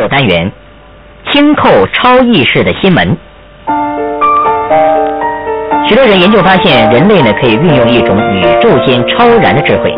[0.00, 0.50] 九单元：
[1.30, 3.14] 轻扣超意识的心门。
[5.86, 9.94] 许多人研究发现，人类呢可以运用一种宇宙间超然的智慧，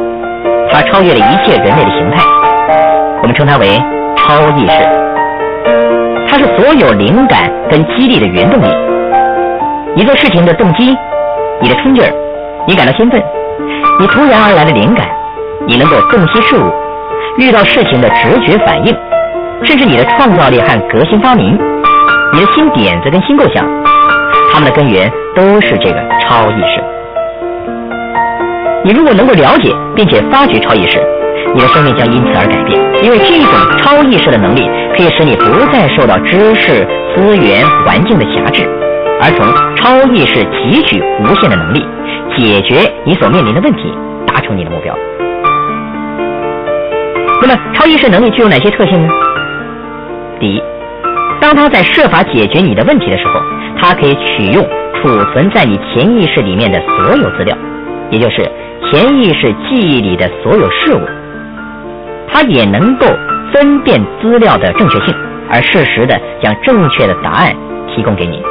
[0.73, 2.21] 它超越了一切人类的形态，
[3.23, 3.81] 我们称它为
[4.17, 4.73] 超意识。
[6.29, 8.67] 它是所有灵感跟激励的原动力。
[9.95, 10.97] 你做事情的动机，
[11.61, 12.11] 你的冲劲儿，
[12.67, 13.23] 你感到兴奋，
[14.01, 15.07] 你突然而来的灵感，
[15.69, 16.69] 你能够洞悉事物，
[17.39, 18.97] 遇到事情的直觉反应，
[19.65, 21.59] 甚至你的创造力和革新发明，
[22.33, 23.65] 你的新点子跟新构想，
[24.53, 26.83] 它们的根源都是这个超意识。
[28.85, 31.01] 你如果能够了解并且发掘超意识，
[31.55, 38.69] 你的生命将因此而改变，因为这种超意识的能力可以使你不再受到知识、资源、环境的辖制，
[39.23, 41.87] 而从超意识汲取无限的能力，
[42.37, 43.95] 解决你所面临的问题，
[44.27, 44.93] 达成你的目标。
[47.41, 49.09] 那么，超意识能力具有哪些特性呢？
[50.43, 50.61] 第一，
[51.41, 53.41] 当他在设法解决你的问题的时候，
[53.79, 57.57] 他可以取用储存在你潜意识里面的所有资料，
[58.11, 58.39] 也就是
[58.91, 61.01] 潜意识记忆里的所有事物。
[62.27, 63.07] 他也能够
[63.53, 65.15] 分辨资料的正确性，
[65.49, 67.55] 而适时的将正确的答案
[67.95, 68.43] 提供给你。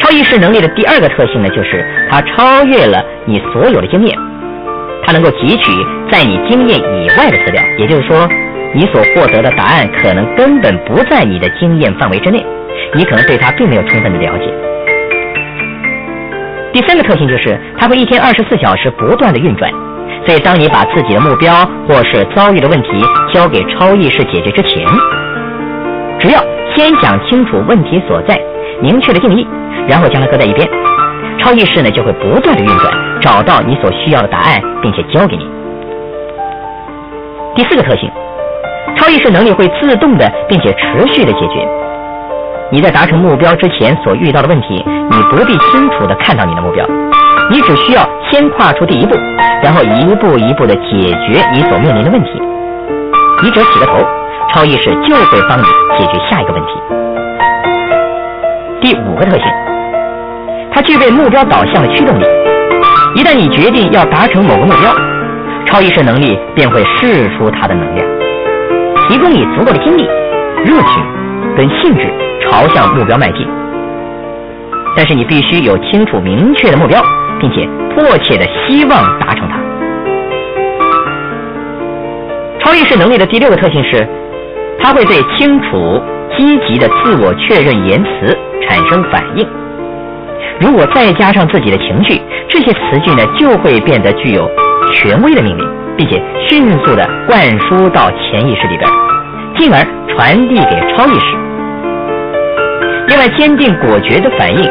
[0.00, 4.18] 超意识能力的第二个特性呢，就是它超越了你所有的经验，
[5.04, 5.70] 它能够汲取
[6.10, 8.28] 在你经验以外的资料，也就是说，
[8.72, 12.44] 你所获得的答案可能根本不在你的经验范围之内，
[12.94, 14.44] 你可能对它并没有充分的了解。
[16.72, 19.70] 第三个特性就是它会一天二十四小时不断的运转。
[20.26, 22.88] 所以，当你把自己的目标或是遭遇的问题
[23.32, 24.86] 交给超意识解决之前，
[26.20, 26.38] 只要
[26.76, 28.38] 先想清楚问题所在，
[28.82, 29.46] 明确的定义，
[29.88, 30.68] 然后将它搁在一边，
[31.38, 35.48] 超意识呢就会不断的运转，找到你所需要的答案，并且交给你。
[37.56, 38.08] 第四个特性，
[38.96, 41.66] 超意识能力会自动的并且持续的解决
[42.72, 46.86] 你在达成目标之前所遇到的问题，你不必清楚的看到你的目标。
[47.50, 49.16] 你只需要先跨出第一步，
[49.60, 52.40] 然后一步一步的解决你所面临的问题。
[53.42, 53.98] 你只要起个头，
[54.52, 55.64] 超意识就会帮你
[55.98, 56.68] 解决下一个问题。
[58.80, 59.44] 第五个特性，
[60.70, 62.24] 它具备目标导向的驱动力。
[63.16, 64.94] 一旦你决定要达成某个目标，
[65.66, 68.06] 超意识能力便会释出它的能量，
[69.10, 70.04] 提供你足够的精力、
[70.64, 71.02] 热情
[71.56, 72.08] 跟兴致，
[72.40, 73.44] 朝向目标迈进。
[74.96, 77.02] 但是你必须有清楚明确的目标。
[77.40, 79.58] 并且迫切的希望达成它。
[82.60, 84.06] 超意识能力的第六个特性是，
[84.78, 85.98] 它会对清楚、
[86.36, 88.36] 积极的自我确认言辞
[88.68, 89.48] 产生反应。
[90.60, 94.46] 如果再加上自己的情绪，这些词句呢就会变得具有
[94.92, 95.66] 权威的命令，
[95.96, 98.90] 并且迅速的灌输到潜意识里边，
[99.56, 101.36] 进而传递给超意识。
[103.08, 104.70] 另外，坚定果决的反应。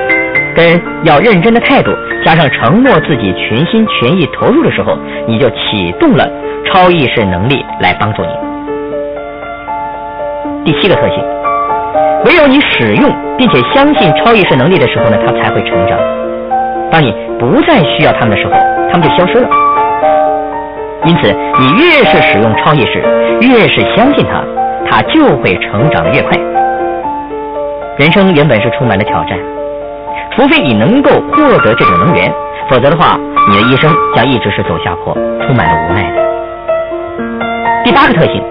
[0.55, 1.91] 跟要认真的态度，
[2.25, 4.97] 加上承诺自己全心全意投入的时候，
[5.27, 6.27] 你就启动了
[6.65, 8.29] 超意识能力来帮助你。
[10.65, 11.23] 第七个特性，
[12.25, 15.97] 唯有你使用并且相信超意识能力的时候呢，它才会成长。
[16.91, 18.53] 当你不再需要他们的时候，
[18.91, 19.47] 他们就消失了。
[21.05, 22.99] 因此，你越是使用超意识，
[23.41, 24.43] 越是相信它，
[24.89, 26.37] 它就会成长的越快。
[27.97, 29.37] 人生原本是充满了挑战。
[30.35, 32.31] 除非你能够获得这种能源，
[32.69, 33.17] 否则的话，
[33.49, 35.13] 你的一生将一直是走下坡，
[35.45, 36.15] 充满了无奈的。
[37.83, 38.43] 第八个特性，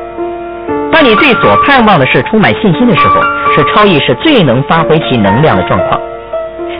[0.90, 3.20] 当你对所盼望的事充满信心的时候，
[3.54, 6.00] 是超意识最能发挥其能量的状况。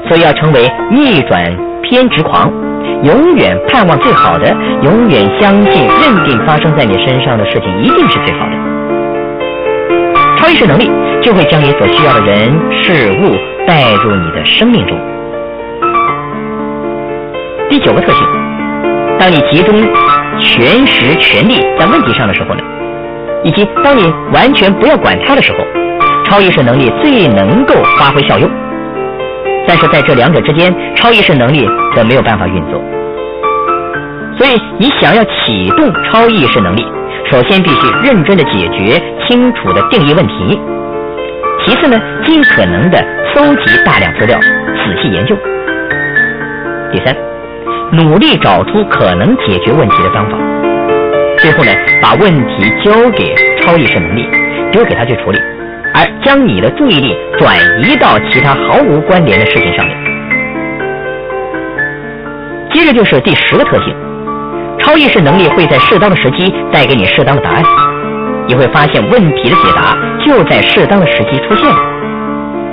[0.08, 2.50] 所以要成为逆转偏执狂，
[3.02, 8.52] 永远盼望最好的，永远相信认定发生在你身上的事情一定是最好的。
[10.38, 10.90] 超意识能力
[11.22, 13.36] 就会将你所需要的人事物。
[13.68, 14.98] 带入你的生命中。
[17.68, 18.26] 第九个特性，
[19.18, 19.74] 当你集中
[20.40, 22.62] 全时全力在问题上的时候呢，
[23.44, 25.58] 以及当你完全不要管它的时候，
[26.24, 28.50] 超意识能力最能够发挥效用。
[29.68, 32.82] 但是在这两者之间，超意识能力则没有办法运作。
[34.38, 36.86] 所以，你想要启动超意识能力，
[37.30, 40.58] 首先必须认真的解决、清楚的定义问题。
[41.66, 43.04] 其次呢，尽可能的
[43.34, 45.36] 搜集大量资料，仔细研究。
[46.90, 47.14] 第三，
[47.92, 50.38] 努力找出可能解决问题的方法。
[51.40, 51.70] 最后呢，
[52.00, 54.26] 把问题交给超意识能力，
[54.72, 55.38] 丢给他去处理，
[55.98, 59.96] 而将你的注意力转移到其他毫无关联的事情上面。
[62.72, 63.92] 接着就是第十个特性，
[64.78, 67.64] 超意识能力会在适当的时机带给你适当的答案。
[68.46, 71.76] 你会发现问题的解答就在适当的时机出现了。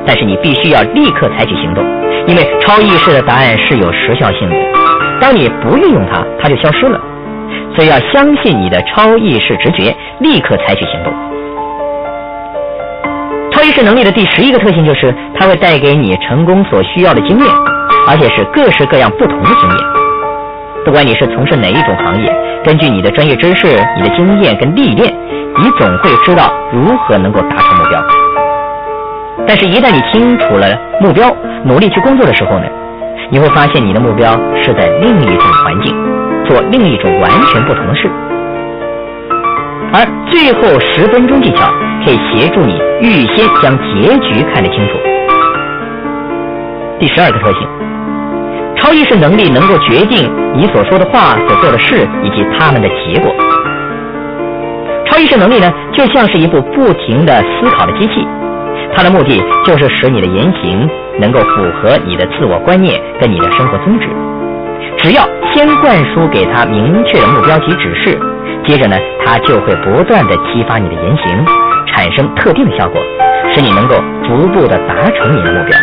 [0.06, 1.84] 但是你必须要立刻采取行动，
[2.28, 4.56] 因为超意识的答案是有时效性的。
[5.20, 7.02] 当你不运用它，它就消失了。
[7.76, 11.12] 所以要相信你的超意识直觉，立刻采取行动。
[13.66, 17.48] 知识能力的第十一个特性就是，它会带给你成功所需要的经验，
[18.08, 19.80] 而且是各式各样不同的经验。
[20.86, 22.32] 不管你是从事哪一种行业，
[22.64, 23.66] 根据你的专业知识、
[23.98, 25.12] 你的经验跟历练，
[25.58, 28.00] 你总会知道如何能够达成目标。
[29.48, 30.68] 但是，一旦你清楚了
[31.02, 32.68] 目标，努力去工作的时候呢，
[33.32, 35.92] 你会发现你的目标是在另一种环境，
[36.46, 38.12] 做另一种完全不同的事。
[39.96, 41.72] 而最后十分钟技巧
[42.04, 45.00] 可以协助你预先将结局看得清楚。
[47.00, 47.66] 第十二个特性，
[48.76, 53.34] 超意识能力能够决定你所说的话、所做的事以及他们的结果。
[55.06, 58.28] 超意识能力呢，就像是一部不停的思考的机器。
[58.94, 60.90] 它的目的就是使你的言行
[61.22, 64.10] 能够符合你的自我观念跟你的生活宗旨。
[64.98, 68.18] 只要先灌输给他明确的目标及指示，
[68.66, 71.46] 接着呢，他就会不断的激发你的言行，
[71.88, 73.00] 产生特定的效果，
[73.54, 75.78] 使你能够逐步的达成你的目标。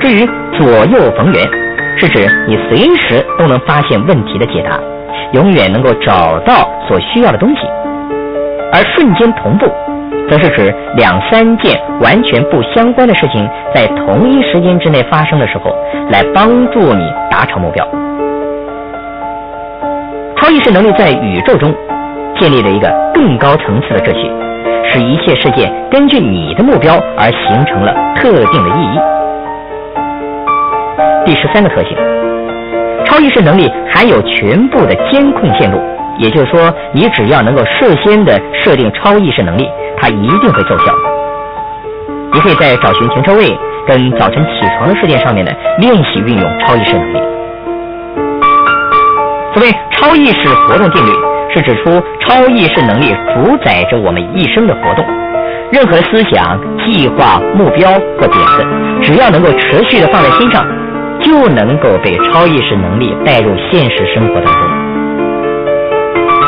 [0.00, 0.26] 至于
[0.56, 1.48] 左右逢源，
[1.96, 4.80] 是指你随时都能发现问题的解答，
[5.32, 7.60] 永远能够找到所需要的东西，
[8.72, 9.70] 而瞬间同步。
[10.32, 15.70] 则是指两三件完全不相关的事情在同一时间之内发生的时候，
[16.08, 17.86] 来帮助你达成目标。
[20.34, 21.70] 超意识能力在宇宙中
[22.40, 24.30] 建立了一个更高层次的秩序，
[24.90, 28.98] 使一切事件根据你的目标而形成了特定的意义。
[31.26, 31.94] 第十三个特性，
[33.04, 35.78] 超意识能力含有全部的监控线路，
[36.16, 39.68] 也就是说，你只要能够事先的设定超意识能力。
[40.02, 40.92] 它一定会奏效。
[42.32, 43.56] 你可以在找寻停车位
[43.86, 47.18] 跟早晨起床的事件上面呢，练习运用超意识能力。
[49.54, 51.10] 所谓超意识活动定律，
[51.54, 55.06] 是指出超意识能力主宰着我们一生的活动。
[55.70, 58.66] 任何思想、计划、目标或点子，
[59.02, 60.66] 只要能够持续的放在心上，
[61.20, 64.62] 就能够被超意识能力带入现实生活当中。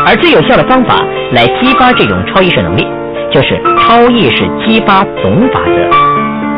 [0.06, 0.96] 而最有效的方法
[1.32, 2.86] 来激发这种超意识能力。
[3.34, 5.72] 就是超意识激发总法则，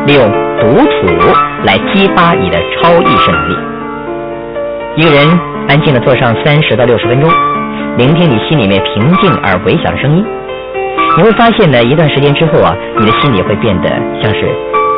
[0.05, 0.31] 利用
[0.61, 1.35] 独处
[1.65, 3.57] 来激发你的超意识能力。
[4.97, 5.27] 一个人
[5.69, 7.31] 安静的坐上三十到六十分钟，
[7.97, 10.27] 聆听你心里面平静而微小的声音，
[11.17, 13.89] 你会发现呢，一段时间之后啊，你的心里会变得
[14.23, 14.47] 像是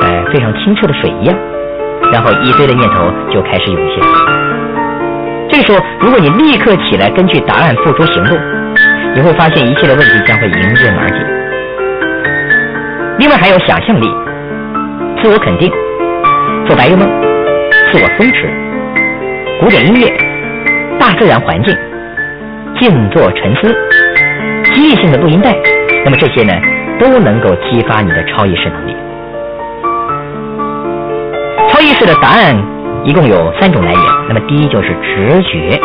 [0.00, 1.38] 呃非常清澈的水一样，
[2.12, 4.04] 然后一堆的念头就开始涌现。
[5.48, 8.36] 这时候，如果你立刻起来，根据答案付诸行动，
[9.14, 11.37] 你会发现一切的问题将会迎刃而解。
[13.18, 14.06] 另外还有想象力、
[15.20, 15.68] 自我肯定、
[16.64, 17.00] 做白日梦、
[17.90, 18.46] 自我松弛、
[19.58, 20.06] 古典音乐、
[21.00, 21.76] 大自然环境、
[22.78, 23.74] 静坐沉思、
[24.72, 25.52] 记忆性的录音带，
[26.04, 26.52] 那么这些呢
[27.00, 28.96] 都能够激发你的超意识能力。
[31.72, 32.56] 超意识的答案
[33.02, 35.80] 一共有三种来源，那么第一就是直觉，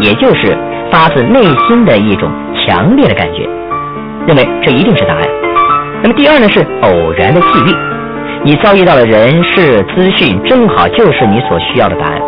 [0.00, 0.58] 也就是
[0.90, 3.48] 发自内心的一种强烈的感觉，
[4.26, 5.41] 认为这一定是答案。
[6.02, 7.74] 那么第二呢是偶然的际遇，
[8.42, 12.20] 你遭遇到的人事资讯正好就是你所需要的答案。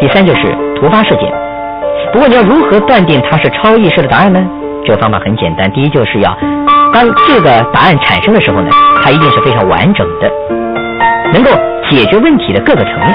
[0.00, 0.40] 第三就是
[0.74, 1.30] 突发事件，
[2.10, 4.40] 不过你要如何断定它是超意识的答案呢？
[4.86, 6.34] 这个方法很简单，第一就是要
[6.92, 8.70] 当这个答案产生的时候呢，
[9.02, 10.32] 它一定是非常完整的，
[11.34, 11.50] 能够
[11.90, 13.14] 解决问题的各个层面。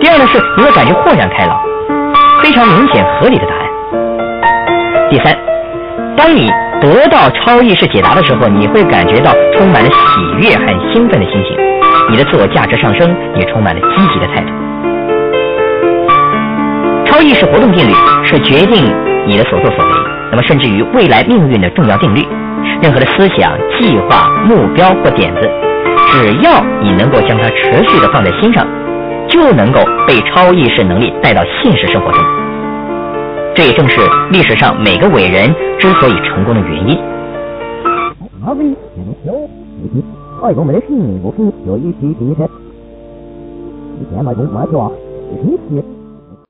[0.00, 1.60] 第二呢是你会感觉豁然开朗，
[2.42, 5.10] 非常明显合理的答案。
[5.10, 5.36] 第三，
[6.16, 6.50] 当你。
[6.80, 11.56] 得到超意识解答的时候，你会感觉到充满了喜悦和兴奋的心情，
[12.10, 14.52] 你的自我价值上升，也充满了积极的态度。
[17.06, 17.92] 超意识活动定律
[18.24, 18.92] 是决定
[19.26, 19.90] 你的所作所为，
[20.30, 22.26] 那么甚至于未来命运的重要定律。
[22.82, 25.48] 任何的思想、计划、目标或点子，
[26.10, 28.66] 只要你能够将它持续的放在心上，
[29.28, 32.43] 就能够被超意识能力带到现实生活中。
[33.54, 34.00] 这也正是
[34.32, 36.98] 历史上每个伟人之所以成功的原因。